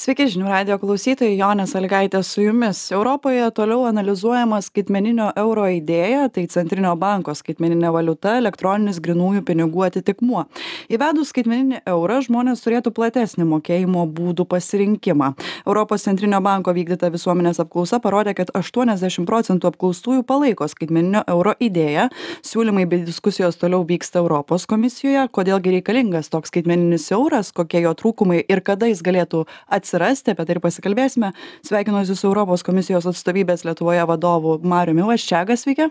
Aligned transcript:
Sveiki 0.00 0.24
žinių 0.32 0.46
radio 0.48 0.78
klausytojai, 0.80 1.34
Jonė 1.36 1.66
Salgaitė 1.68 2.22
su 2.24 2.40
jumis. 2.40 2.78
Europoje 2.88 3.44
toliau 3.52 3.82
analizuojama 3.84 4.62
skaitmeninio 4.64 5.26
euro 5.36 5.66
idėja, 5.68 6.22
tai 6.32 6.46
centrinio 6.48 6.94
banko 6.96 7.34
skaitmeninė 7.36 7.90
valiuta, 7.92 8.38
elektroninis 8.40 8.96
grinųjų 9.04 9.42
pinigų 9.50 9.84
atitikmuo. 9.90 10.46
Įvedus 10.88 11.34
skaitmeninį 11.34 11.82
eurą 11.92 12.16
žmonės 12.24 12.64
turėtų 12.64 12.94
platesnį 12.96 13.44
mokėjimo 13.50 14.06
būdų 14.16 14.46
pasirinkimą. 14.48 15.28
Europos 15.66 16.08
centrinio 16.08 16.40
banko 16.48 16.72
vykdyta 16.72 17.12
visuomenės 17.12 17.60
apklausa 17.60 18.00
parodė, 18.00 18.32
kad 18.40 18.54
80 18.56 19.28
procentų 19.28 19.68
apklaustųjų 19.68 20.24
palaiko 20.24 20.70
skaitmeninio 20.72 21.26
euro 21.28 21.52
idėją. 21.60 22.08
Siūlymai 22.40 22.86
bei 22.88 23.04
diskusijos 23.04 23.60
toliau 23.60 23.84
vyksta 23.84 24.24
Europos 24.24 24.64
komisijoje. 24.64 25.28
Kodėlgi 25.28 25.76
reikalingas 25.76 26.32
toks 26.32 26.48
skaitmeninis 26.54 27.10
euras, 27.12 27.52
kokie 27.52 27.84
jo 27.84 27.92
trūkumai 27.92 28.40
ir 28.48 28.64
kada 28.64 28.88
jis 28.88 29.04
galėtų 29.04 29.44
atsitikti 29.68 29.89
atsirasti 29.90 30.30
apie 30.30 30.46
tai 30.46 30.54
ir 30.54 30.62
pasikalbėsime 30.62 31.32
sveikinuosi 31.66 32.14
su 32.14 32.28
europos 32.30 32.62
komisijos 32.62 33.08
atstovybės 33.10 33.66
lietuvoje 33.66 34.06
vadovu 34.06 34.60
mariumi 34.62 35.02
vaščega 35.10 35.58
sveiki 35.58 35.90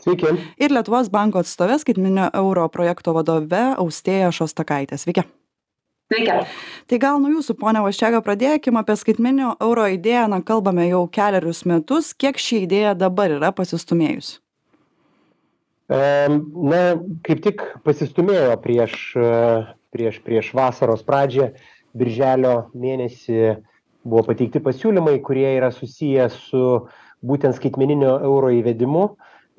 Sveiki. 0.00 0.30
Ir 0.56 0.72
Lietuvos 0.72 1.10
banko 1.12 1.42
atstovė 1.42 1.76
skaitminio 1.82 2.30
euro 2.32 2.64
projekto 2.72 3.12
vadove 3.12 3.60
Austėja 3.76 4.30
Šostakaitė. 4.32 4.96
Sveiki. 4.96 5.26
Sveiki. 6.08 6.36
Tai 6.88 6.98
gal 7.00 7.20
nuo 7.20 7.28
jūsų, 7.34 7.58
ponia 7.60 7.82
Vaščiaga, 7.84 8.22
pradėkime 8.24 8.80
apie 8.80 8.96
skaitminio 8.96 9.52
euro 9.60 9.84
idėją, 9.92 10.30
na, 10.32 10.40
kalbame 10.40 10.86
jau 10.88 11.02
keliarius 11.12 11.66
metus. 11.68 12.14
Kiek 12.16 12.40
ši 12.40 12.62
idėja 12.64 12.94
dabar 12.96 13.36
yra 13.36 13.52
pasistumėjus? 13.52 14.38
Na, 15.92 16.82
kaip 17.28 17.44
tik 17.44 17.60
pasistumėjo 17.84 18.56
prieš, 18.64 18.96
prieš, 19.92 20.22
prieš 20.24 20.54
vasaros 20.56 21.04
pradžią 21.04 21.50
birželio 21.98 22.54
mėnesį 22.74 23.56
buvo 24.02 24.24
pateikti 24.26 24.62
pasiūlymai, 24.62 25.18
kurie 25.24 25.48
yra 25.56 25.70
susiję 25.74 26.28
su 26.34 26.62
būtent 27.22 27.56
skaitmeninio 27.58 28.16
euro 28.26 28.50
įvedimu 28.50 29.04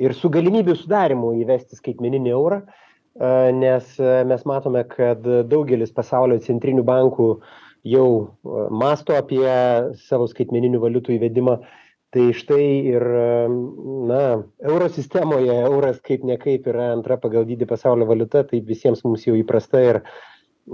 ir 0.03 0.15
su 0.17 0.31
galimybių 0.33 0.75
sudarimu 0.75 1.33
įvesti 1.43 1.77
skaitmeninį 1.79 2.33
eurą, 2.33 2.63
nes 3.55 3.93
mes 4.29 4.47
matome, 4.49 4.83
kad 4.89 5.21
daugelis 5.47 5.93
pasaulio 5.93 6.39
centrinių 6.41 6.83
bankų 6.83 7.29
jau 7.87 8.07
masto 8.71 9.15
apie 9.15 9.47
savo 10.07 10.27
skaitmeninių 10.31 10.81
valiutų 10.83 11.17
įvedimą. 11.19 11.61
Tai 12.13 12.27
štai 12.37 12.65
ir, 12.93 13.03
na, 14.05 14.25
euro 14.61 14.89
sistemoje 14.93 15.55
euras 15.63 15.97
kaip 16.05 16.21
nekaip 16.29 16.67
yra 16.69 16.91
antra 16.93 17.17
pagal 17.17 17.47
dydį 17.49 17.65
pasaulio 17.71 18.05
valiuta, 18.05 18.43
tai 18.45 18.59
visiems 18.61 19.01
mums 19.01 19.25
jau 19.25 19.33
įprasta 19.33 19.81
ir 19.81 19.99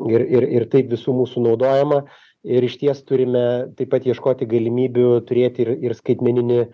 ir 0.09 0.25
ir 0.25 0.47
ir 0.59 0.67
taip 0.71 0.91
visų 0.93 1.15
mūsų 1.21 1.45
naudojama. 1.47 2.03
Ir 2.47 2.63
išties 2.63 3.01
turime 3.03 3.41
taip 3.75 3.89
pat 3.91 4.05
ieškoti 4.07 4.47
galimybių 4.47 5.09
turėti 5.27 5.65
ir 5.65 5.73
ir 5.89 5.95
skaitmeninį 5.97 6.59
e, 6.61 6.69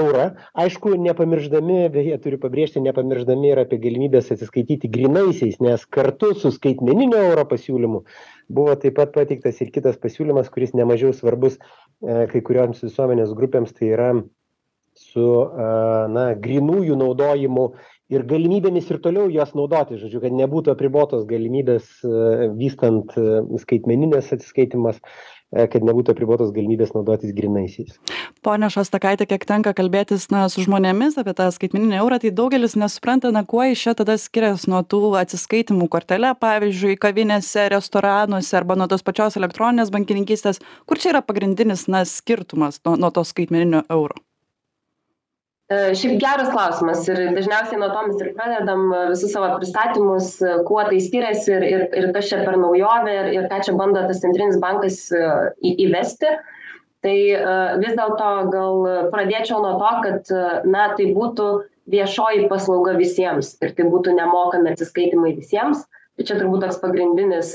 eurą. 0.00 0.30
Aišku 0.56 0.94
nepamiršdami 1.04 1.90
beje 1.92 2.16
turiu 2.24 2.38
pabrėžti 2.40 2.80
nepamiršdami 2.86 3.52
ir 3.52 3.60
apie 3.64 3.80
galimybes 3.82 4.32
atsiskaityti 4.32 4.88
grynaisiais 4.88 5.60
nes 5.60 5.84
kartu 5.92 6.32
su 6.38 6.54
skaitmeninio 6.54 7.20
euro 7.32 7.44
pasiūlymu 7.50 8.00
buvo 8.48 8.78
taip 8.80 8.96
pat 8.96 9.12
pateiktas 9.12 9.60
ir 9.60 9.74
kitas 9.74 10.00
pasiūlymas 10.00 10.48
kuris 10.54 10.72
nemažiau 10.78 11.12
svarbus 11.12 11.60
e, 11.60 12.24
kai 12.32 12.40
kurioms 12.40 12.80
visuomenės 12.86 13.36
grupėms 13.36 13.76
tai 13.76 13.92
yra 13.92 14.10
su 14.98 15.28
na 16.14 16.24
grynųjų 16.34 16.96
naudojimu 16.98 17.68
ir 18.12 18.24
galimybėmis 18.28 18.88
ir 18.90 19.00
toliau 19.04 19.28
jas 19.32 19.54
naudoti 19.56 19.98
žodžiu 20.00 20.22
kad 20.22 20.34
nebūtų 20.34 20.72
apribotos 20.72 21.26
galimybės 21.28 21.88
e, 22.04 22.48
vystant 22.56 23.12
e, 23.20 23.42
skaitmenines 23.60 24.30
atsiskaitymas 24.32 25.00
e, 25.00 25.66
kad 25.68 25.84
nebūtų 25.84 26.14
apribotos 26.14 26.54
galimybės 26.56 26.94
naudotis 26.96 27.34
grynaisiais. 27.36 27.98
Pone 28.44 28.70
Šostakaitė, 28.72 29.26
kiek 29.28 29.44
tenka 29.48 29.74
kalbėtis 29.76 30.28
na, 30.32 30.46
su 30.52 30.64
žmonėmis 30.64 31.18
apie 31.20 31.34
tą 31.36 31.50
skaitmeninį 31.52 31.98
eurą, 32.00 32.20
tai 32.22 32.32
daugelis 32.40 32.78
nesupranta, 32.80 33.32
na, 33.34 33.44
kuo 33.48 33.66
iš 33.68 33.84
čia 33.88 33.96
tada 33.98 34.16
skiriasi 34.20 34.70
nuo 34.72 34.80
tų 34.88 35.02
atsiskaitimų 35.20 35.90
kortelė, 35.92 36.32
pavyzdžiui, 36.40 36.96
kavinėse, 37.02 37.68
restoranuose 37.74 38.56
arba 38.56 38.78
nuo 38.78 38.88
tos 38.88 39.04
pačios 39.04 39.36
elektroninės 39.40 39.92
bankininkystės. 39.94 40.62
Kur 40.88 41.00
čia 41.02 41.12
yra 41.12 41.24
pagrindinis 41.24 41.88
na, 41.92 42.06
skirtumas 42.08 42.80
nuo, 42.86 42.96
nuo 43.00 43.12
to 43.12 43.26
skaitmeninio 43.28 43.84
euro? 43.92 44.22
Šiaip 45.68 46.14
geras 46.22 46.48
klausimas 46.48 47.02
ir 47.10 47.18
dažniausiai 47.36 47.76
nuo 47.80 47.90
to 47.92 48.02
mes 48.06 48.20
ir 48.24 48.30
pradedam 48.36 48.86
visus 49.10 49.34
savo 49.34 49.50
pristatymus, 49.58 50.30
kuo 50.64 50.80
tai 50.88 51.00
skiriasi 51.04 51.50
ir, 51.58 51.66
ir, 51.68 51.82
ir 52.00 52.06
kas 52.14 52.30
čia 52.30 52.38
per 52.46 52.56
naujovę 52.56 53.16
ir, 53.18 53.28
ir 53.36 53.48
ką 53.50 53.58
čia 53.66 53.74
bando 53.76 54.00
tas 54.08 54.22
centrinis 54.22 54.56
bankas 54.62 55.02
į, 55.12 55.74
įvesti. 55.88 56.32
Tai 57.04 57.18
vis 57.82 57.92
dėlto 58.00 58.30
gal 58.50 58.88
pradėčiau 59.12 59.60
nuo 59.62 59.76
to, 59.78 59.90
kad 60.06 60.32
na, 60.64 60.88
tai 60.96 61.12
būtų 61.14 61.50
viešoji 61.92 62.48
paslauga 62.48 62.96
visiems 62.96 63.52
ir 63.60 63.76
tai 63.76 63.86
būtų 63.92 64.16
nemokami 64.16 64.72
atsiskaitimai 64.72 65.36
visiems 65.36 65.84
tai 66.18 66.26
čia 66.26 66.36
turbūt 66.40 66.64
toks 66.66 66.80
pagrindinis 66.82 67.52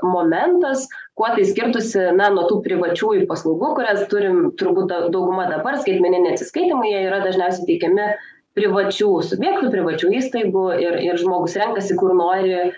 momentas 0.00 0.86
kuo 1.18 1.28
tai 1.36 1.44
skirtųsi 1.44 2.06
na 2.16 2.30
nuo 2.32 2.46
tų 2.48 2.62
privačiųjų 2.64 3.26
paslaugų 3.28 3.74
kurias 3.76 4.06
turim 4.12 4.46
turbūt 4.56 4.94
dauguma 5.12 5.44
dabar 5.50 5.76
skaitmeniniai 5.82 6.32
atsiskaitymai 6.32 6.94
jie 6.94 7.02
yra 7.10 7.20
dažniausiai 7.26 7.68
teikiami 7.68 8.08
privačių 8.56 9.10
subjektų 9.28 9.68
privačių 9.74 10.14
įstaigų 10.20 10.64
ir 10.80 10.98
ir 11.04 11.20
žmogus 11.20 11.56
renkasi 11.60 11.96
kur 12.00 12.16
nori 12.16 12.72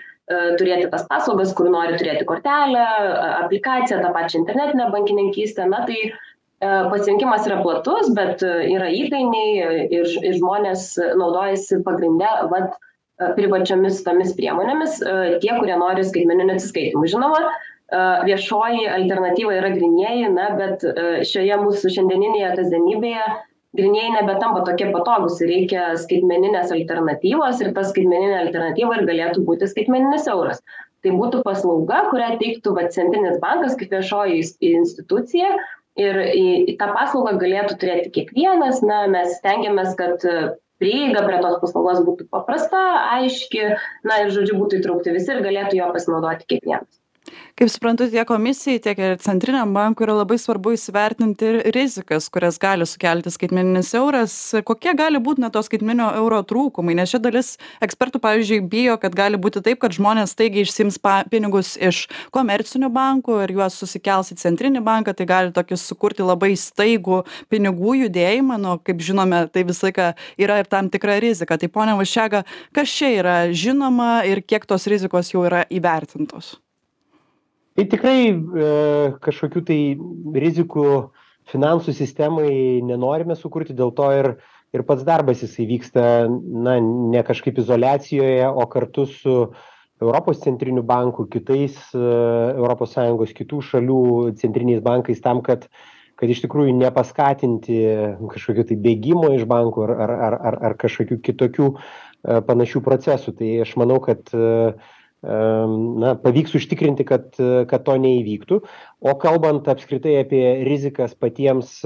turėti 0.59 0.89
tas 0.91 1.05
paslaugas 1.09 1.53
kur 1.55 1.69
nori 1.69 1.97
turėti 1.99 2.25
kortelę 2.27 2.85
aplikaciją 3.45 4.01
tą 4.01 4.13
pačią 4.13 4.41
internetinę 4.41 4.89
bankininkystę. 4.91 5.67
Na 5.69 5.85
tai 5.85 6.11
pasirinkimas 6.61 7.45
yra 7.47 7.59
platus 7.61 8.09
bet 8.15 8.41
yra 8.41 8.89
įkainiai 8.89 9.85
ir 9.93 10.09
ir 10.23 10.37
žmonės 10.39 10.95
naudojasi 11.19 11.83
pagrinde 11.85 12.31
vat 12.51 12.73
privačiomis 13.37 14.01
tomis 14.03 14.35
priemonėmis 14.37 14.99
tie 15.43 15.53
kurie 15.55 15.77
nori 15.79 16.03
skaitmeninių 16.03 16.57
atsiskaitymų 16.57 17.09
žinoma 17.13 17.41
viešoji 18.27 18.87
alternatyva 18.91 19.59
yra 19.59 19.69
grynieji 19.75 20.31
na 20.33 20.49
bet 20.57 20.83
šioje 21.29 21.59
mūsų 21.61 21.93
šiandieninėje 21.95 22.55
kasdienybėje 22.59 23.27
grynieji 23.75 24.15
nebetampa 24.15 24.63
tokie 24.65 24.89
patogūs. 24.93 25.39
Ir 25.43 25.51
reikia 25.51 25.85
skaitmeninės 25.99 26.73
alternatyvos 26.75 27.61
ir 27.63 27.71
ta 27.75 27.85
skaitmeninė 27.87 28.41
alternatyva 28.45 28.99
ir 28.99 29.07
galėtų 29.09 29.45
būti 29.47 29.69
skaitmeninis 29.71 30.29
euras. 30.31 30.61
Tai 31.03 31.13
būtų 31.19 31.43
paslauga 31.45 32.05
kurią 32.09 32.35
teiktų 32.41 32.75
vat 32.77 32.95
centrinis 32.95 33.39
bankas 33.43 33.75
kaip 33.79 33.93
viešoji 33.93 34.41
institucija 34.71 35.51
ir 36.01 36.21
į 36.33 36.75
tą 36.79 36.89
paslaugą 36.95 37.35
galėtų 37.43 37.77
turėti 37.81 38.13
kiekvienas. 38.15 38.81
Na 38.85 39.05
mes 39.11 39.37
stengiamės 39.39 39.93
kad 39.99 40.23
prieiga 40.83 41.21
prie 41.27 41.37
tos 41.43 41.53
paslaugos 41.61 42.01
būtų 42.09 42.27
paprasta 42.37 42.81
aiški 43.17 43.63
na 44.11 44.19
ir 44.25 44.35
žodžiu 44.39 44.59
būtų 44.63 44.81
įtraukti 44.83 45.17
visi 45.19 45.35
ir 45.37 45.43
galėtų 45.49 45.81
juo 45.81 45.91
pasinaudoti 45.99 46.51
kiekvienas 46.53 47.04
kaip 47.55 47.69
suprantu 47.71 48.07
tiek 48.11 48.27
komisijai 48.27 48.81
tiek 48.83 48.99
ir 48.99 49.13
centriniam 49.23 49.71
bankui 49.73 50.05
yra 50.05 50.17
labai 50.19 50.37
svarbu 50.41 50.73
įsivertinti 50.75 51.47
ir 51.47 51.57
rizikas 51.75 52.27
kurias 52.33 52.57
gali 52.61 52.87
sukelti 52.89 53.31
skaitmeninis 53.31 53.93
euras. 53.95 54.33
Kokie 54.67 54.91
gali 54.97 55.21
būt 55.23 55.39
na 55.41 55.49
to 55.53 55.61
skaitmeninio 55.65 56.09
euro 56.19 56.41
trūkumai? 56.47 56.95
Nes 56.99 57.13
čia 57.13 57.21
dalis 57.23 57.53
ekspertų 57.85 58.19
pavyzdžiui 58.23 58.59
bijo 58.71 58.97
kad 59.01 59.15
gali 59.15 59.39
būti 59.41 59.63
taip 59.65 59.79
kad 59.83 59.95
žmonės 59.95 60.35
staigiai 60.35 60.65
išsiims 60.67 60.99
pa 60.99 61.15
pinigus 61.31 61.75
iš 61.79 62.05
komercinių 62.35 62.91
bankų 62.95 63.39
ir 63.45 63.55
juos 63.55 63.79
susikels 63.79 64.33
į 64.35 64.39
centrinį 64.43 64.83
banką 64.85 65.15
tai 65.15 65.29
gali 65.29 65.55
tokį 65.55 65.79
sukurti 65.79 66.27
labai 66.27 66.53
staigų 66.59 67.23
pinigų 67.53 67.95
judėjimą. 68.03 68.59
Nu 68.65 68.75
kaip 68.83 68.99
žinome 68.99 69.45
tai 69.53 69.63
visą 69.67 69.89
laiką 69.89 70.11
yra 70.41 70.59
ir 70.59 70.69
tam 70.71 70.91
tikra 70.91 71.21
rizika. 71.23 71.55
Tai 71.61 71.71
pone 71.71 71.95
vaščega 71.95 72.43
kas 72.75 72.91
čia 72.91 73.15
yra 73.21 73.39
žinoma 73.55 74.25
ir 74.27 74.43
kiek 74.43 74.67
tos 74.67 74.89
rizikos 74.91 75.31
jau 75.31 75.47
yra 75.47 75.63
įvertintos 75.71 76.57
tai 77.75 77.85
tikrai 77.91 78.19
e, 78.31 78.67
kažkokių 79.23 79.63
tai 79.67 79.79
rizikų 80.45 80.87
finansų 81.51 81.93
sistemai 81.93 82.81
nenorime 82.85 83.35
sukurti 83.37 83.75
dėl 83.77 83.93
to 83.95 84.09
ir 84.15 84.35
ir 84.75 84.83
pats 84.83 85.05
darbas 85.07 85.43
jisai 85.43 85.67
vyksta 85.69 86.03
na 86.27 86.79
ne 86.83 87.21
kažkaip 87.23 87.61
izoliacijoje 87.61 88.47
o 88.49 88.65
kartu 88.67 89.05
su 89.07 89.35
europos 90.01 90.41
centriniu 90.43 90.83
banku 90.83 91.27
kitais 91.31 91.75
e, 91.95 92.87
sąjungos 92.95 93.35
kitų 93.35 93.61
šalių 93.61 94.01
centriniais 94.41 94.81
bankais 94.83 95.21
tam 95.21 95.41
kad 95.41 95.69
kad 96.15 96.31
iš 96.31 96.45
tikrųjų 96.45 96.71
nepaskatinti 96.79 97.77
kažkokio 98.31 98.63
tai 98.69 98.75
bėgimo 98.79 99.33
iš 99.35 99.43
bankų 99.51 99.83
ar 99.83 99.91
ar 99.99 100.35
ar 100.39 100.59
ar 100.69 100.75
kažkokių 100.79 101.19
kitokių 101.19 101.71
e, 101.75 102.41
panašių 102.47 102.81
procesų. 102.81 103.35
Tai 103.35 103.49
aš 103.65 103.75
manau 103.75 103.99
kad 104.03 104.31
na 105.25 106.13
pavyks 106.21 106.53
užtikrinti 106.59 107.05
kad 107.07 107.33
kad 107.69 107.85
to 107.87 107.95
neįvyktų 107.97 108.59
o 109.01 109.15
kalbant 109.21 109.67
apskritai 109.71 110.19
apie 110.21 110.43
rizikas 110.67 111.15
patiems 111.17 111.79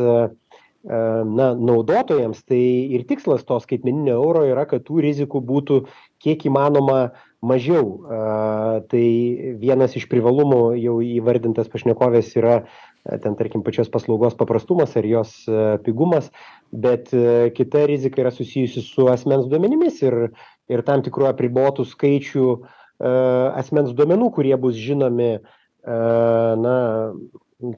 na, 0.84 1.54
naudotojams, 1.56 2.44
tai 2.48 2.60
ir 2.96 3.04
tikslas 3.08 3.44
to 3.44 3.60
skaitmeninio 3.60 4.16
euro 4.16 4.46
yra, 4.48 4.66
kad 4.70 4.86
tų 4.88 5.02
rizikų 5.04 5.42
būtų 5.44 5.80
kiek 6.24 6.46
įmanoma 6.48 7.12
mažiau. 7.44 8.06
Tai 8.92 9.06
vienas 9.60 9.96
iš 10.00 10.08
privalumų 10.12 10.78
jau 10.80 11.00
įvardintas 11.04 11.68
pašnekovės 11.72 12.32
yra 12.40 12.62
ten, 13.04 13.36
tarkim, 13.40 13.64
pačios 13.64 13.92
paslaugos 13.92 14.36
paprastumas 14.40 14.96
ar 15.00 15.08
jos 15.08 15.36
pigumas, 15.84 16.32
bet 16.72 17.12
kita 17.56 17.86
rizika 17.90 18.24
yra 18.24 18.32
susijusi 18.32 18.84
su 18.84 19.08
asmens 19.12 19.48
duomenimis 19.52 20.02
ir, 20.04 20.20
ir 20.72 20.84
tam 20.88 21.04
tikrų 21.04 21.32
apribotų 21.32 21.88
skaičių 21.92 22.60
asmens 23.00 23.96
duomenų, 23.96 24.30
kurie 24.36 24.56
bus 24.60 24.78
žinomi 24.80 25.38
na, 25.88 26.76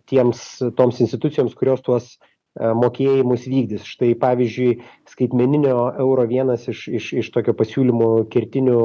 tiems, 0.09 0.44
toms 0.77 1.00
institucijoms, 1.03 1.56
kurios 1.57 1.81
tuos 1.85 2.15
mokėjimus 2.57 3.45
vykdys. 3.47 3.85
Štai 3.88 4.12
pavyzdžiui, 4.19 4.81
skaitmeninio 5.09 5.77
euro 6.01 6.25
vienas 6.27 6.68
iš, 6.71 6.88
iš, 7.00 7.13
iš 7.23 7.31
tokio 7.31 7.56
pasiūlymų 7.57 8.12
kertinių 8.33 8.81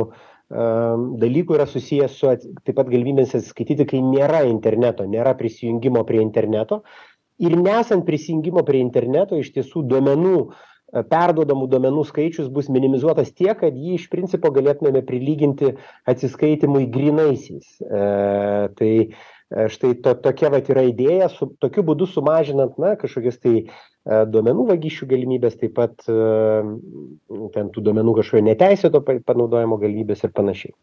dalykų 1.18 1.56
yra 1.56 1.66
susijęs 1.66 2.20
su 2.20 2.30
taip 2.62 2.76
pat 2.76 2.86
galimybės 2.86 3.34
atsiskaityti, 3.34 3.88
kai 3.90 3.98
nėra 4.04 4.44
interneto, 4.46 5.02
nėra 5.10 5.34
prisijungimo 5.38 6.04
prie 6.06 6.22
interneto. 6.22 6.84
Ir 7.42 7.56
nesant 7.58 8.06
prisijungimo 8.06 8.62
prie 8.64 8.78
interneto, 8.80 9.36
iš 9.36 9.50
tiesų 9.56 9.82
duomenų, 9.90 10.36
perduodamų 11.10 11.66
duomenų 11.72 12.04
skaičius 12.08 12.50
bus 12.52 12.68
minimizuotas 12.72 13.32
tiek, 13.34 13.56
kad 13.60 13.74
jį 13.74 13.96
iš 13.98 14.10
principo 14.12 14.52
galėtumėme 14.54 15.02
prilyginti 15.06 15.72
atsiskaitimui 16.08 16.86
grinaisiais. 16.92 17.78
E, 17.82 18.04
tai 18.78 18.92
E, 19.46 19.68
štai 19.70 19.94
to, 20.02 20.14
tokia 20.18 20.48
vat 20.50 20.66
yra 20.72 20.82
idėja, 20.88 21.28
su, 21.30 21.46
tokiu 21.62 21.84
būdu 21.86 22.08
sumažinant, 22.10 22.74
na, 22.82 22.96
kažkokias 22.98 23.38
tai 23.38 23.52
e, 23.62 23.66
duomenų 24.26 24.64
vagysčių 24.72 25.06
galimybės, 25.12 25.54
taip 25.60 25.76
pat 25.76 26.02
e, 26.10 26.16
ten 27.54 27.70
tų 27.70 27.84
duomenų 27.86 28.16
kažkokio 28.18 28.42
neteisėto 28.48 29.04
panaudojimo 29.06 29.78
galimybės 29.78 30.26
ir 30.26 30.34
panašiai 30.34 30.74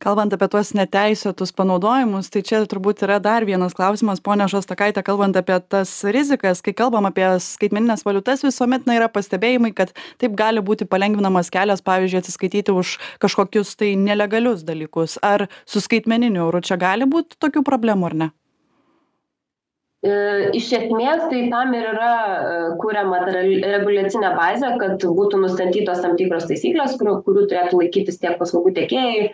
kalbant 0.00 0.32
apie 0.34 0.48
tuos 0.52 0.72
neteisėtus 0.76 1.52
panaudojimus 1.56 2.32
tai 2.32 2.42
čia 2.46 2.62
turbūt 2.70 3.04
yra 3.06 3.18
dar 3.22 3.44
vienas 3.48 3.76
klausimas 3.76 4.22
ponia 4.24 4.48
šostakaite 4.50 5.04
kalbant 5.06 5.36
apie 5.36 5.58
tas 5.68 5.92
rizikas 6.16 6.64
kai 6.64 6.74
kalbam 6.76 7.08
apie 7.10 7.28
skaitmenines 7.44 8.06
valiutas 8.08 8.44
visuomet 8.46 8.88
na 8.88 8.96
yra 8.96 9.10
pastebėjimai 9.12 9.74
kad 9.76 9.92
taip 10.22 10.36
gali 10.38 10.64
būti 10.64 10.88
palengvinamas 10.88 11.52
kelias 11.52 11.84
pavyzdžiui 11.84 12.22
atsiskaityti 12.24 12.72
už 12.72 12.96
kažkokius 13.22 13.76
tai 13.76 13.94
nelegalius 13.96 14.64
dalykus. 14.66 15.18
Ar 15.22 15.48
su 15.66 15.82
skaitmeniniu 15.84 16.46
euru 16.46 16.62
čia 16.64 16.78
gali 16.80 17.08
būt 17.08 17.38
tokių 17.42 17.64
problemų 17.66 18.10
ar 18.10 18.16
ne? 18.24 18.30
E, 20.00 20.12
Iš 20.56 20.70
esmės, 20.78 21.26
tai 21.28 21.42
tam 21.52 21.74
ir 21.76 21.90
yra 21.92 22.12
e, 22.16 22.58
kuriama 22.80 23.20
reguliacinė 23.28 24.32
bazė, 24.38 24.72
kad 24.80 25.04
būtų 25.04 25.42
nustatytos 25.44 26.00
tam 26.04 26.16
tikros 26.16 26.48
taisyklės, 26.48 26.96
kurių, 27.00 27.18
kurių 27.26 27.46
turėtų 27.50 27.82
laikytis 27.82 28.20
tiek 28.22 28.38
paslaugų 28.40 28.72
tiekėjai, 28.80 29.26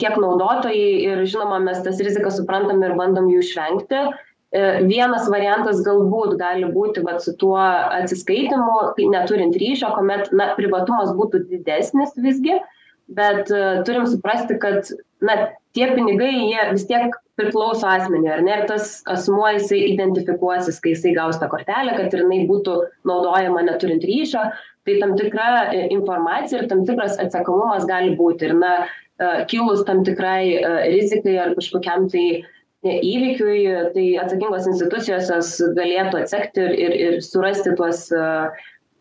tiek 0.00 0.16
naudotojai 0.18 0.88
ir 1.04 1.20
žinoma 1.28 1.60
mes 1.62 1.82
tas 1.84 2.00
rizikas 2.02 2.38
suprantam 2.40 2.82
ir 2.86 2.96
bandom 2.98 3.28
jų 3.30 3.44
išvengti. 3.44 4.00
E, 4.48 4.60
vienas 4.88 5.26
variantas 5.28 5.82
galbūt 5.84 6.38
gali 6.40 6.70
būti 6.72 7.02
vat, 7.04 7.20
su 7.20 7.34
tuo 7.36 7.58
atsiskaitimu, 7.60 8.94
neturint 9.12 9.56
ryšio, 9.60 9.92
kuomet 9.96 10.32
na, 10.32 10.54
privatumas 10.56 11.12
būtų 11.16 11.44
didesnis 11.50 12.14
visgi, 12.16 12.56
bet 13.08 13.48
uh, 13.52 13.82
turim 13.88 14.04
suprasti, 14.08 14.58
kad 14.60 14.88
na, 15.24 15.36
tie 15.76 15.86
pinigai 15.96 16.32
jie 16.32 16.64
vis 16.74 16.82
tiek 16.88 17.14
priklauso 17.40 17.86
asmeniui, 17.88 18.28
ar 18.34 18.42
ne, 18.44 18.56
ir 18.56 18.66
tas 18.68 18.98
asmuo 19.08 19.46
jisai 19.56 19.78
identifikuosis, 19.94 20.80
kai 20.84 20.92
jisai 20.92 21.14
gaus 21.16 21.40
tą 21.40 21.48
kortelę, 21.52 21.94
kad 21.96 22.12
ir 22.12 22.24
jinai 22.24 22.42
būtų 22.48 22.74
naudojama 23.08 23.64
neturint 23.68 24.04
ryšio, 24.04 24.44
tai 24.88 24.96
tam 25.00 25.12
tikra 25.16 25.48
informacija 25.88 26.62
ir 26.62 26.68
tam 26.72 26.84
tikras 26.88 27.16
atsakomumas 27.20 27.88
gali 27.88 28.12
būti. 28.16 28.48
Ir 28.48 28.56
na, 28.60 28.74
E, 28.84 29.07
kilus 29.50 29.84
tam 29.84 30.04
tikrai 30.06 30.54
e, 30.58 30.72
rizikai 30.92 31.36
ar 31.42 31.54
kažkokiam 31.58 32.06
tai 32.12 32.44
įvykiui, 32.86 33.62
tai 33.94 34.04
atsakingos 34.22 34.68
institucijos 34.70 35.56
galėtų 35.74 36.20
atsekti 36.22 36.62
ir, 36.62 36.74
ir, 36.78 36.92
ir 37.06 37.16
surasti 37.26 37.74
tuos 37.78 38.04
e, 38.14 38.20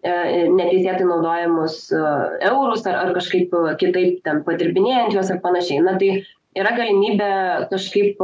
neteisėtai 0.08 1.06
naudojamus 1.06 1.78
eurus 1.94 2.88
ar, 2.90 2.98
ar 3.04 3.14
kažkaip 3.18 3.54
kitaip 3.82 4.24
ten 4.26 4.42
padirbinėjant 4.48 5.14
juos 5.14 5.30
ar 5.34 5.42
panašiai. 5.44 5.84
Na 5.86 5.98
tai 6.02 6.24
yra 6.58 6.74
galimybė 6.78 7.30
kažkaip 7.70 8.22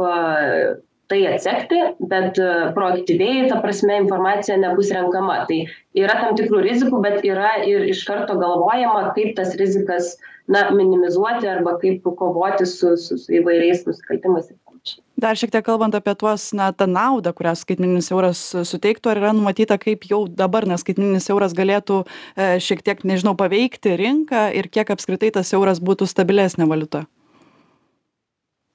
tai 1.12 1.20
atsekti, 1.28 1.80
bet 2.10 2.38
proaktyviai, 2.76 3.48
ta 3.50 3.60
prasme, 3.62 3.98
informacija 4.02 4.56
nebus 4.60 4.92
renkama. 4.94 5.42
Tai 5.48 5.58
yra 5.98 6.18
tam 6.20 6.38
tikrų 6.38 6.62
rizikų, 6.64 7.00
bet 7.04 7.26
yra 7.26 7.56
ir 7.68 7.84
iš 7.90 8.04
karto 8.08 8.38
galvojama, 8.40 9.10
kaip 9.16 9.34
tas 9.38 9.54
rizikas 9.60 10.14
na 10.50 10.68
minimizuoti 10.70 11.48
arba 11.48 11.78
kaip 11.80 12.04
kovoti 12.18 12.66
su, 12.68 12.96
su, 13.00 13.18
su 13.20 13.32
įvairiais 13.40 13.84
nusikaltimais 13.88 14.50
ir 14.50 14.58
panašiai. 14.64 15.00
Dar 15.24 15.38
šiek 15.40 15.52
tiek 15.54 15.64
kalbant 15.64 15.94
apie 15.96 16.12
tuos, 16.20 16.50
na, 16.56 16.68
tą 16.76 16.88
naudą, 16.90 17.32
kurią 17.36 17.54
skaitmeninis 17.56 18.10
euras 18.12 18.42
suteiktų, 18.68 19.12
ar 19.12 19.22
yra 19.22 19.32
numatyta, 19.36 19.78
kaip 19.80 20.04
jau 20.10 20.24
dabar, 20.28 20.68
nes 20.68 20.84
skaitmeninis 20.84 21.30
euras 21.32 21.56
galėtų 21.56 22.02
e, 22.04 22.54
šiek 22.60 22.84
tiek, 22.84 23.04
nežinau, 23.08 23.36
paveikti 23.38 23.96
rinką 24.00 24.50
ir 24.58 24.68
kiek 24.72 24.92
apskritai 24.92 25.32
tas 25.38 25.54
euras 25.56 25.80
būtų 25.80 26.10
stabilesnė 26.10 26.68
valiuta? 26.68 27.06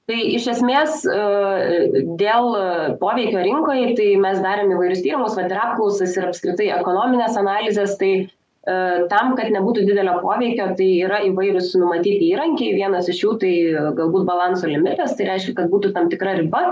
Tai 0.09 0.17
iš 0.33 0.47
esmės 0.55 1.03
e, 1.05 1.19
dėl 2.17 2.55
poveikio 3.01 3.43
rinkoje, 3.45 3.93
tai 3.99 4.09
mes 4.17 4.41
darėme 4.41 4.73
įvairius 4.73 5.05
tyrimus, 5.05 5.37
vad 5.37 5.53
ir 5.53 5.61
apklausas 5.61 6.17
ir 6.17 6.27
apskritai 6.31 6.71
ekonominės 6.79 7.37
analizės, 7.37 7.93
tai 8.01 8.13
E, 8.67 8.75
tam, 9.11 9.33
kad 9.39 9.49
nebūtų 9.55 9.85
didelio 9.87 10.17
poveikio, 10.23 10.69
tai 10.79 10.89
yra 11.05 11.21
įvairius 11.29 11.71
numatyti 11.79 12.31
įrankiai. 12.33 12.75
Vienas 12.77 13.09
iš 13.11 13.23
jų 13.23 13.33
tai 13.43 13.53
galbūt 13.97 14.27
balanso 14.27 14.69
limitas, 14.69 15.15
tai 15.17 15.29
reiškia, 15.31 15.55
kad 15.61 15.71
būtų 15.73 15.93
tam 15.95 16.09
tikra 16.11 16.35
riba, 16.41 16.63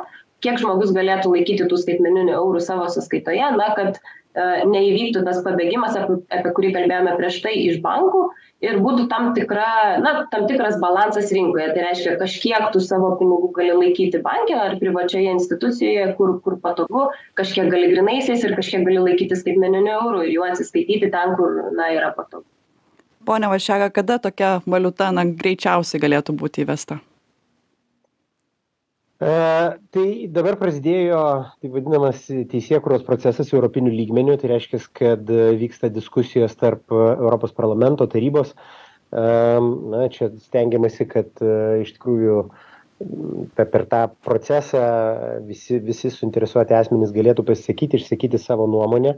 kiek 0.46 0.60
žmogus 0.62 0.94
galėtų 0.98 1.32
laikyti 1.34 1.70
tų 1.72 1.80
skaitmeninių 1.84 2.36
eurų 2.38 2.62
savo 2.66 2.90
sąskaitoje, 2.94 3.54
na, 3.58 3.72
kad 3.80 4.02
E, 4.38 4.44
neįvyktų 4.70 5.24
tas 5.26 5.40
pabėgimas, 5.46 5.96
apie, 5.98 6.20
apie 6.38 6.52
kurį 6.58 6.74
kalbėjome 6.76 7.16
prieš 7.18 7.40
tai 7.46 7.56
iš 7.58 7.80
bankų 7.82 8.28
ir 8.66 8.80
būtų 8.82 9.06
tam, 9.12 9.32
tikra, 9.38 10.00
na, 10.02 10.14
tam 10.32 10.48
tikras 10.50 10.78
balansas 10.82 11.32
rinkoje. 11.36 11.70
Tai 11.76 11.86
reiškia, 11.86 12.16
kažkiek 12.22 12.70
tu 12.74 12.82
savo 12.84 13.14
pinigų 13.20 13.52
gali 13.58 13.76
laikyti 13.78 14.22
bankė 14.26 14.58
ar 14.60 14.78
privačioje 14.82 15.34
institucijoje, 15.38 16.08
kur, 16.20 16.38
kur 16.46 16.58
patogu, 16.64 17.08
kažkiek 17.40 17.70
gali 17.74 17.92
grinaisiais 17.94 18.46
ir 18.46 18.56
kažkiek 18.58 18.86
gali 18.88 19.02
laikyti 19.04 19.38
skaitmeniniu 19.38 19.94
eurų 20.00 20.26
ir 20.26 20.36
juo 20.38 20.48
atsiskaityti 20.50 21.12
ten, 21.14 21.36
kur 21.40 21.62
na, 21.78 21.92
yra 21.96 22.14
patogu. 22.18 22.48
Pone 23.28 23.50
Vašega, 23.52 23.90
kada 23.92 24.22
tokia 24.24 24.58
valiuta 24.66 25.12
na, 25.12 25.28
greičiausiai 25.28 26.00
galėtų 26.00 26.38
būti 26.40 26.64
įvesta? 26.64 27.02
E, 29.18 29.30
tai 29.90 30.10
dabar 30.30 30.60
prasidėjo 30.62 31.20
taip 31.58 31.72
vadinamas 31.74 32.20
teisėkūros 32.52 33.06
procesas 33.08 33.50
europiniu 33.50 33.90
lygmeniu, 33.96 34.36
tai 34.38 34.52
reiškia, 34.52 34.82
kad 35.00 35.32
vyksta 35.58 35.90
diskusijos 35.90 36.54
tarp 36.60 36.94
Europos 36.94 37.56
parlamento 37.58 38.06
tarybos. 38.12 38.54
E, 38.54 39.24
na, 39.94 40.06
čia 40.14 40.30
stengiamasi, 40.46 41.08
kad 41.10 41.34
e, 41.42 41.82
iš 41.82 41.96
tikrųjų 41.98 42.38
per, 43.58 43.68
per 43.74 43.88
tą 43.90 44.04
procesą 44.26 44.84
visi, 45.50 45.82
visi 45.82 46.14
suinteresuoti 46.14 46.78
asmenys 46.78 47.14
galėtų 47.16 47.46
pasisakyti, 47.48 47.98
išsakyti 48.02 48.42
savo 48.42 48.70
nuomonę. 48.70 49.18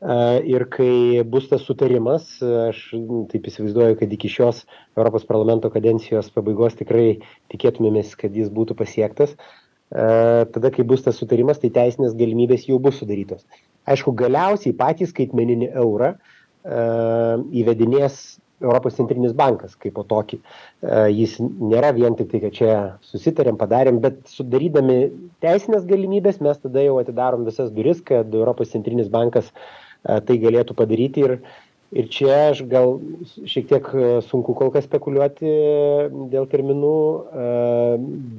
Ir 0.00 0.64
kai 0.72 1.20
bus 1.28 1.50
tas 1.50 1.60
sutarimas, 1.68 2.24
aš 2.40 2.78
taip 3.28 3.48
įsivaizduoju, 3.50 3.98
kad 4.00 4.12
iki 4.16 4.30
šios 4.32 4.62
Europos 4.96 5.26
parlamento 5.28 5.68
kadencijos 5.68 6.30
pabaigos 6.32 6.78
tikrai 6.78 7.18
tikėtumėmės, 7.52 8.14
kad 8.16 8.32
jis 8.32 8.48
būtų 8.48 8.78
pasiektas. 8.78 9.34
Tada, 9.92 10.70
kai 10.72 10.86
bus 10.88 11.04
tas 11.04 11.18
sutarimas, 11.20 11.60
tai 11.60 11.68
teisinės 11.74 12.14
galimybės 12.16 12.64
jau 12.70 12.78
bus 12.80 12.96
sudarytos. 13.02 13.44
Aišku, 13.84 14.14
galiausiai 14.16 14.72
patį 14.78 15.10
skaitmeninį 15.10 15.68
eurą 15.82 16.14
įvedinės 16.64 18.40
Europos 18.60 18.96
centrinis 18.96 19.32
bankas 19.36 19.76
kaip 19.80 19.94
po 19.96 20.06
tokį. 20.08 20.40
Jis 21.12 21.36
nėra 21.44 21.92
vien 21.96 22.16
tik 22.16 22.32
tai, 22.32 22.40
kad 22.46 22.56
čia 22.56 22.72
susitarėm, 23.04 23.60
padarėm, 23.60 24.00
bet 24.00 24.20
sudarydami 24.32 24.98
teisinės 25.44 25.84
galimybės 25.88 26.40
mes 26.44 26.60
tada 26.64 26.84
jau 26.84 26.98
atidarom 27.00 27.44
visas 27.48 27.72
duris, 27.72 28.00
kad 28.04 28.32
Europos 28.36 28.72
centrinis 28.72 29.08
bankas 29.12 29.48
uh, 29.48 29.89
tai 30.04 30.38
galėtų 30.40 30.76
padaryti 30.78 31.24
ir, 31.26 31.36
ir 31.92 32.08
čia 32.12 32.32
aš 32.50 32.64
gal 32.70 32.98
šiek 33.44 33.68
tiek 33.70 33.92
sunku 34.28 34.56
kol 34.58 34.72
kas 34.74 34.88
spekuliuoti 34.88 35.54
dėl 36.32 36.48
terminų, 36.50 36.96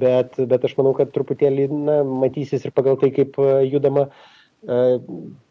bet, 0.02 0.38
bet 0.52 0.68
aš 0.68 0.76
manau, 0.80 0.94
kad 0.98 1.12
truputėlį 1.14 1.68
na, 1.72 1.98
matysis 2.24 2.66
ir 2.66 2.74
pagal 2.74 2.98
tai, 3.00 3.12
kaip 3.14 3.38
judama 3.68 4.08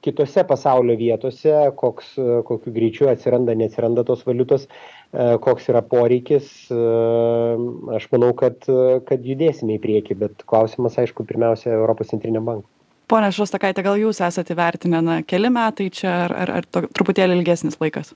kitose 0.02 0.44
pasaulio 0.48 0.96
vietose, 0.96 1.52
koks, 1.76 2.14
kokiu 2.48 2.72
greičiu 2.72 3.10
atsiranda, 3.12 3.56
neatsiranda 3.60 4.06
tos 4.08 4.24
valiutos, 4.24 4.70
koks 5.12 5.68
yra 5.74 5.82
poreikis. 5.84 6.48
Aš 6.72 8.08
manau, 8.16 8.32
kad, 8.40 8.64
kad 9.10 9.28
judėsime 9.28 9.76
į 9.76 9.84
priekį, 9.84 10.20
bet 10.24 10.46
klausimas, 10.48 10.96
aišku, 11.02 11.28
pirmiausia, 11.28 11.74
Europos 11.76 12.14
centriniam 12.16 12.48
bankui 12.48 12.72
Pone 13.12 13.28
Šostakaitė, 13.36 13.84
gal 13.84 14.00
jūs 14.00 14.22
esate 14.24 14.56
įvertinę, 14.56 15.02
na, 15.04 15.22
keli 15.28 15.52
metai 15.52 15.90
čia 15.92 16.12
ar, 16.26 16.36
ar, 16.46 16.52
ar 16.62 16.92
truputėlį 16.96 17.42
ilgesnis 17.42 17.76
laikas? 17.82 18.14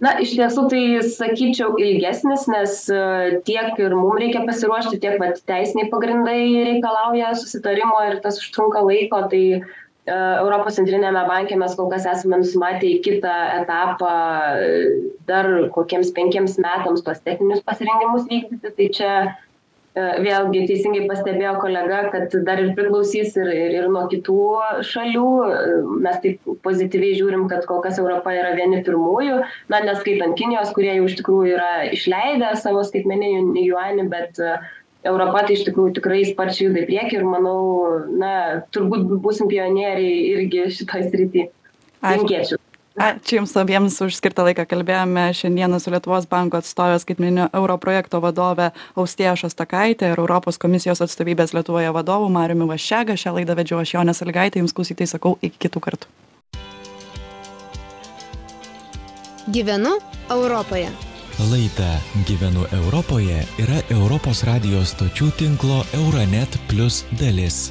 Na, 0.00 0.14
iš 0.20 0.32
tiesų 0.32 0.64
tai 0.72 0.82
sakyčiau 1.04 1.74
ilgesnis, 1.80 2.46
nes 2.48 2.76
e, 2.88 3.00
tiek 3.44 3.76
ir 3.80 3.92
mums 3.96 4.20
reikia 4.22 4.46
pasiruošti, 4.48 5.00
tiek 5.02 5.18
vat, 5.20 5.42
teisiniai 5.48 5.90
pagrindai 5.92 6.40
reikalauja 6.70 7.34
susitarimo 7.36 7.98
ir 8.08 8.16
tas 8.24 8.40
užtrunka 8.40 8.80
laiko. 8.86 9.20
Tai 9.32 9.42
uh, 9.60 9.66
Europos 10.40 10.78
centrinėme 10.80 11.26
banke 11.28 11.58
mes 11.60 11.76
kol 11.76 11.90
kas 11.92 12.08
esame 12.08 12.40
nusimatę 12.40 12.88
į 12.88 13.02
kitą 13.04 13.34
etapą 13.58 14.14
e, 14.56 14.80
dar 15.28 15.50
kokiems 15.76 16.14
penkiems 16.16 16.56
metams 16.64 17.04
tuos 17.04 17.20
techninius 17.26 17.60
pasirengimus 17.68 18.24
vykdyti. 18.32 18.72
Tai 18.80 18.88
čia 18.96 19.12
E, 19.20 19.49
vėlgi 19.98 20.66
teisingai 20.68 21.06
pastebėjo 21.10 21.56
kolega, 21.62 22.04
kad 22.12 22.34
dar 22.46 22.60
ir 22.62 22.72
priklausys 22.76 23.34
ir, 23.36 23.48
ir, 23.50 23.72
ir 23.80 23.88
nuo 23.90 24.04
kitų 24.10 24.36
šalių. 24.86 25.30
E, 25.46 25.70
mes 26.06 26.20
taip 26.22 26.52
pozityviai 26.62 27.16
žiūrim, 27.18 27.48
kad 27.50 27.66
kol 27.66 27.82
kas 27.82 27.98
Europa 27.98 28.30
yra 28.34 28.54
vieni 28.54 28.84
pirmųjų, 28.86 29.40
na, 29.72 29.82
neskaitant 29.86 30.38
Kinijos, 30.38 30.70
kurie 30.76 30.94
jau 30.94 31.08
iš 31.08 31.18
tikrųjų 31.18 31.56
yra 31.56 31.72
išleidę 31.90 32.54
savo 32.62 32.84
skaitmeninį 32.86 33.66
juanį, 33.66 34.06
bet 34.12 34.38
e, 34.38 34.56
Europa 35.10 35.46
tai 35.48 35.58
iš 35.58 35.66
tikrųjų 35.66 35.96
tikrai 35.98 36.22
sparčiai 36.28 36.68
juda 36.68 36.84
į 36.84 36.88
priekį 36.92 37.18
ir 37.18 37.26
manau, 37.26 37.60
na, 38.14 38.32
turbūt 38.70 39.10
būsim 39.24 39.50
pionieriai 39.50 40.26
irgi 40.36 40.68
šitoj 40.78 41.08
srity. 41.10 41.48
Linkėčiau. 42.00 42.60
Ačiū 43.00 43.38
Jums 43.38 43.54
abiems 43.56 43.94
už 44.04 44.12
skirtą 44.12 44.44
laiką. 44.44 44.66
Kalbėjome 44.68 45.30
šiandieną 45.32 45.78
su 45.80 45.88
Lietuvos 45.88 46.26
banko 46.28 46.58
atstovė 46.60 46.98
skaitmeninio 47.00 47.46
euro 47.56 47.78
projekto 47.80 48.20
vadovė 48.20 48.66
Austėja 48.92 49.32
Šostakaitė 49.40 50.10
ir 50.12 50.20
Europos 50.20 50.60
komisijos 50.60 51.00
atstovybės 51.00 51.54
Lietuvoje 51.56 51.94
vadovu 51.96 52.28
Mariumi 52.28 52.68
Vaščega. 52.68 53.16
Šią 53.16 53.32
laidą 53.38 53.56
vedžiau 53.56 53.80
aš 53.80 53.94
Jonė 53.96 54.12
Salgaitė. 54.12 54.60
Jums 54.60 54.76
klausytai 54.76 55.08
sakau 55.08 55.38
iki 55.40 55.56
kitų 55.64 55.84
kartų. 55.88 56.12
Gyvenu 59.48 59.96
Europoje. 60.28 60.92
Laida 61.48 61.96
Gyvenu 62.28 62.68
Europoje 62.82 63.40
yra 63.64 63.80
Europos 63.88 64.44
radijos 64.44 64.92
stočių 64.92 65.32
tinklo 65.40 65.86
Euronet 65.96 66.60
Plus 66.68 67.06
dalis. 67.16 67.70